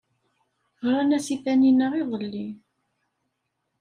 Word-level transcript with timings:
Ɣran-as 0.85 1.27
i 1.35 1.37
Taninna 1.43 1.87
iḍelli. 2.01 2.47